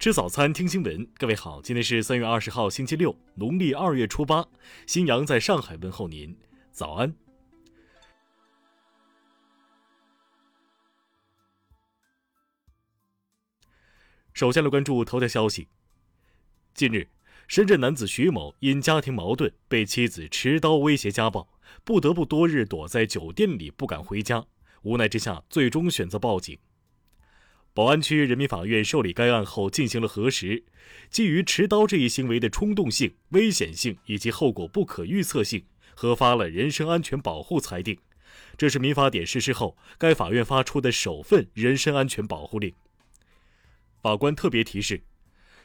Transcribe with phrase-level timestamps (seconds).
[0.00, 1.06] 吃早餐，听新闻。
[1.18, 4.48] 各位好，今天是三月二十号，星期六，农历二月初八。
[4.86, 6.34] 新阳在上海问候您，
[6.72, 7.14] 早安。
[14.32, 15.68] 首先来关注头条消息。
[16.72, 17.06] 近日，
[17.46, 21.46] 深圳男子徐某因家庭矛盾被妻子持刀威胁家暴，
[21.84, 24.46] 不得不多日躲在酒店里不敢回家，
[24.80, 26.58] 无奈之下，最终选择报警。
[27.80, 30.64] 宝安区人民法院受理该案后进行了核实，
[31.08, 37.96] 基于持刀这一行为的冲动性、危险性以及后果不可预测性，核发了人身安全保护裁定。
[38.58, 42.70] 这是民法典实施后该法院发出的首份人身安全保护令。
[44.02, 45.00] 法官特别提示，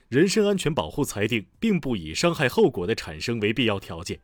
[0.08, 4.22] 人身安全保护裁定并不以伤害后果的产生为必要条件，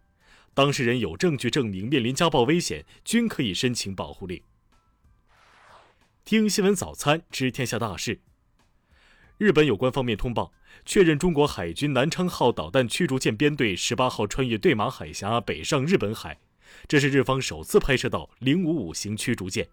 [0.54, 4.42] 当事人有证据证明面临家暴危险，均可以申请保护令。
[6.32, 8.22] 听新闻早餐知天下大事。
[9.38, 10.54] 日本有关方面通报，
[10.86, 16.40] 确认中国海军南昌号导弹驱逐舰编队十八号穿越对马海峡北上日本海，
[16.88, 19.68] 这是日方首次拍摄到零五五型驱逐舰。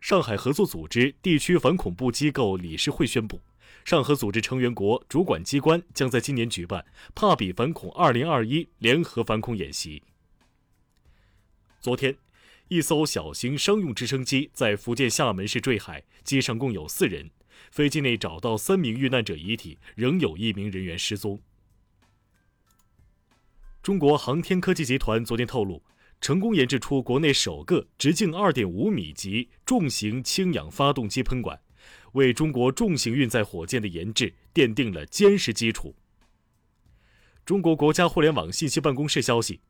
[0.00, 3.40] 上海合作组织地区反恐怖机构理事会宣布，
[3.84, 6.84] 上合组织成员国主管机关将在今年举办
[7.14, 10.02] “帕比反恐二零二一”联合反恐演习。
[11.80, 12.16] 昨天。
[12.70, 17.28] 一艘小型商用直升机在福建厦门市坠海，机上共有四人。
[17.72, 21.40] 飞机内找到三名遇难者遗体，仍有一名人员失踪。
[23.82, 25.82] 中国航天科技集团昨天透露，
[26.20, 31.60] 成功研制出国内首个直径二点五米级重型氢氧发动机喷管，
[32.12, 35.96] 为中国重型运载火箭的研制奠定了坚实基础。
[37.44, 39.60] 中国国家互联网信息办公室消息。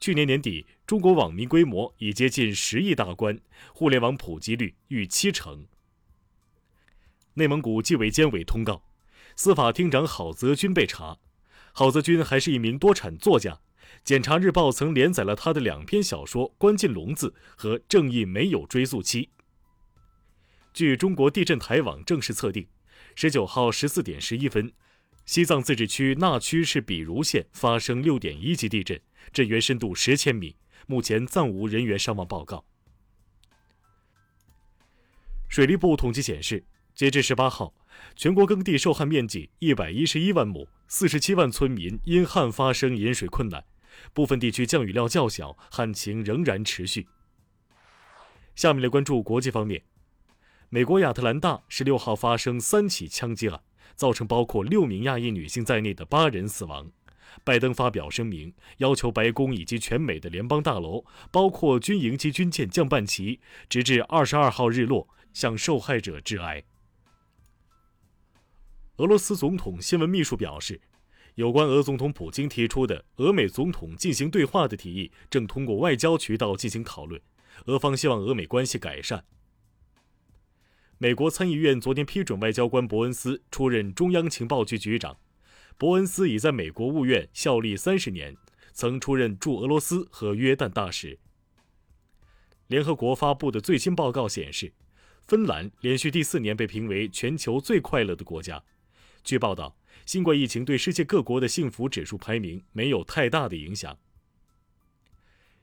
[0.00, 3.40] 去年年底，中国网民规模已接近十亿大关，
[3.74, 5.66] 互联网普及率逾七成。
[7.34, 8.82] 内蒙古纪委监委通告，
[9.34, 11.18] 司法厅长郝泽军被查。
[11.72, 13.60] 郝泽军还是一名多产作家，
[14.04, 19.24] 检察日报曾连载了他的两篇小说《关进笼子》和《正义没有追溯期》。
[20.72, 22.68] 据中国地震台网正式测定，
[23.16, 24.72] 十九号十四点十一分。
[25.28, 28.98] 西藏自治区那曲市比如县发生六点一级地震，
[29.30, 30.56] 震源深度十千米，
[30.86, 32.64] 目前暂无人员伤亡报告。
[35.46, 37.74] 水利部统计显示，截至十八号，
[38.16, 43.62] 全国耕地受旱面积一百一十一万亩，四十七万村民因旱发生饮水困难，
[44.14, 47.06] 部分地区降雨量较小，旱情仍然持续。
[48.54, 49.82] 下面来关注国际方面，
[50.70, 53.60] 美国亚特兰大十六号发生三起枪击案。
[53.98, 56.88] 造成包括六名亚裔女性在内的八人死亡。
[57.42, 66.62] 拜登发表声明，要求白宫以及全美的联邦大楼，包括军营及军舰降半旗，直至二十二号日落，向受害者致哀。
[68.98, 70.80] 俄罗斯总统新闻秘书表示，
[71.34, 77.20] 有关俄总统普京提出的俄美总统进行对话的提议，正通过外交渠道进行讨论。
[77.66, 79.24] 俄方希望俄美关系改善。
[81.00, 85.16] 美国参议院昨天批准外交官伯恩斯出任中央情报局局长。
[85.76, 88.36] 伯恩斯已在美国务院效力三十年，
[88.72, 91.20] 曾出任驻俄罗斯和约旦大使。
[92.66, 94.72] 联合国发布的最新报告显示，
[95.24, 98.64] 芬兰连续第四年被评为全球最快乐的国家。
[99.22, 103.96] 据报道，新冠疫情对世界各国的幸福指数排名没有太大的影响。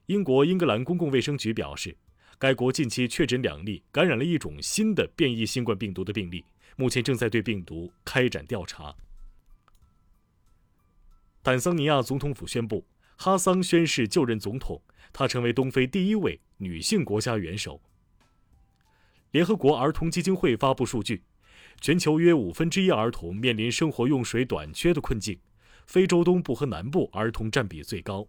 [0.05, 1.97] 英国英格兰公共卫生局表示。
[2.37, 6.43] 该国近期确诊两例感染了一种新的变异新冠病毒的病例，
[6.75, 8.93] 目前正在对病毒开展调查。
[11.41, 12.85] 坦桑尼亚总统府宣布，
[13.17, 14.81] 哈桑宣誓就任总统，
[15.13, 17.81] 她成为东非第一位女性国家元首。
[19.31, 21.23] 联合国儿童基金会发布数据，
[21.79, 25.39] 全球约五分之一儿童面临生活用水短缺的困境，
[25.85, 28.27] 非洲东部和南部儿童占比最高。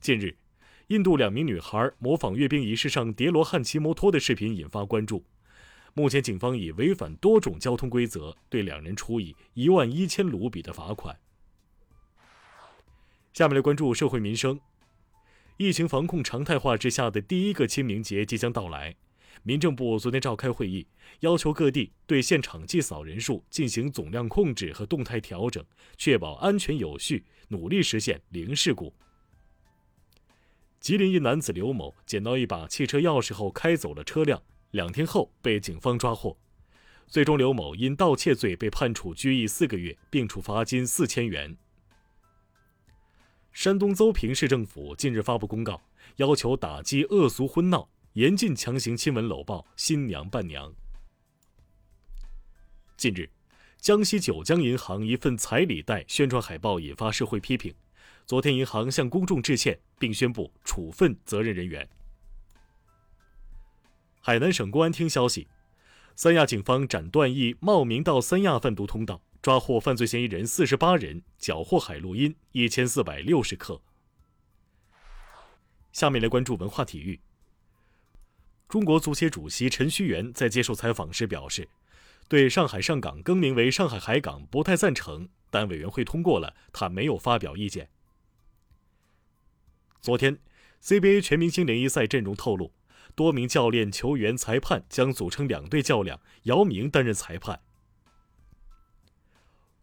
[0.00, 0.36] 近日。
[0.88, 5.24] 印度两名女孩模仿阅兵仪式上叠罗汉骑摩托的视频引发关注。
[5.94, 11.18] 目前，警方以违反多种交通规则对两人处以一万一千卢比的罚款。
[13.32, 14.60] 下面来关注社会民生。
[15.56, 18.94] 疫情防控常态化之下的第一个清明节即将到来，
[19.42, 20.86] 民政部昨天召开会议，
[21.20, 25.64] 要求各地对现场祭扫人数进行总量控制和动态调整，
[25.96, 28.94] 确保安全有序，努力实现零事故。
[30.80, 34.40] 吉林一男子刘某捡到一把汽车钥匙后开走了车辆，
[34.70, 36.36] 两天后被警方抓获。
[37.08, 41.56] 最终，刘某因盗窃罪被判处拘役四个月，并处罚金四千元。
[43.52, 45.80] 山东邹平市政府近日发布公告，
[46.16, 50.74] 要求打击恶俗婚闹，严禁强行亲吻搂抱新娘伴娘。
[52.96, 53.30] 近日，
[53.78, 57.74] 江西九江银行一份彩礼贷宣传海报引发社会批评。
[58.26, 61.88] 昨天，银行向公众致歉，并宣布处分责任人员。
[64.20, 65.46] 海南省公安厅消息，
[66.16, 73.80] 三亚警方斩断一茂名到三亚贩毒通道，抓获犯罪嫌疑人四十八人，缴获海洛因一千四百六十克。
[75.92, 77.20] 下面来关注文化体育。
[78.68, 81.68] 中国足协主席陈戌源在接受采访时表示，
[82.28, 87.88] 对上海上港更名为上海海港不太赞成，但委员会通过了，他没有发表意见。
[90.00, 90.38] 昨天
[90.82, 92.72] ，CBA 全明星联谊赛阵容透露，
[93.16, 97.60] 多名教练、球员、裁判将组成两队较量，姚明担任裁判。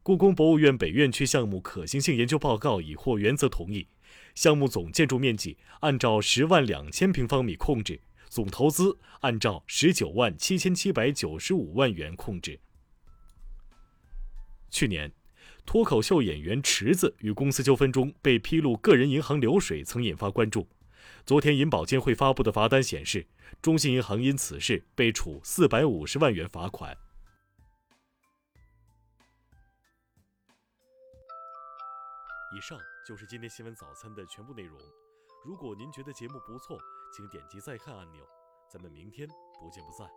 [0.01, 3.88] 故宫博物院北院区项目可行性研究报告已获原则同意，
[4.36, 8.00] 项目总建筑面积按照十万两千平方米控制，
[8.30, 12.59] 总投资按照十九万七千七百九十五万元控制。
[14.69, 15.12] 去年。
[15.65, 20.68] 脱口秀演员池子与公司纠纷中被披露个人银行流水，曾引发关注。
[21.25, 23.25] 昨天，银保监会发布的罚单显示，
[23.62, 26.95] 中信银行因此事被处四百五十万元罚款。
[32.56, 32.77] 以上
[33.07, 34.77] 就是今天新闻早餐的全部内容。
[35.44, 36.77] 如果您觉得节目不错，
[37.16, 38.21] 请点击再看按钮。
[38.71, 39.27] 咱们明天
[39.59, 40.07] 不见不散。